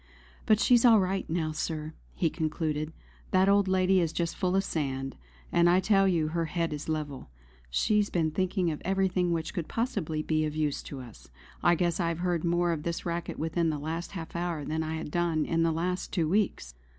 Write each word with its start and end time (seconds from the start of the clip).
"But 0.47 0.59
she's 0.59 0.83
all 0.83 0.99
right 0.99 1.29
now, 1.29 1.51
Sir," 1.51 1.93
he 2.15 2.31
concluded. 2.31 2.91
"That 3.29 3.47
old 3.47 3.67
lady 3.67 3.99
is 3.99 4.11
just 4.11 4.35
full 4.35 4.55
of 4.55 4.63
sand; 4.63 5.15
and 5.51 5.69
I 5.69 5.79
tell 5.79 6.07
you 6.07 6.29
her 6.29 6.45
head 6.45 6.73
is 6.73 6.89
level. 6.89 7.29
She's 7.69 8.09
been 8.09 8.31
thinking 8.31 8.71
of 8.71 8.81
everything 8.83 9.31
which 9.31 9.53
could 9.53 9.67
possibly 9.67 10.23
be 10.23 10.43
of 10.43 10.55
use 10.55 10.81
to 10.81 11.01
us. 11.01 11.29
I 11.61 11.75
guess 11.75 11.99
I 11.99 12.07
have 12.07 12.17
heard 12.17 12.43
more 12.43 12.71
of 12.71 12.81
this 12.81 13.05
racket 13.05 13.37
within 13.37 13.69
the 13.69 13.77
last 13.77 14.13
half 14.13 14.35
hour 14.35 14.65
than 14.65 14.81
I 14.81 14.95
have 14.95 15.11
done 15.11 15.45
in 15.45 15.61
the 15.61 15.71
last 15.71 16.11
two 16.11 16.27
weeks." 16.27 16.73